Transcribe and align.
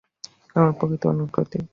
আমরা 0.55 0.71
প্রকৃতির 0.71 1.01
আজ্ঞানুরূপ 1.01 1.29
কার্য 1.29 1.45
করিতে 1.45 1.57
বাধ্য। 1.57 1.67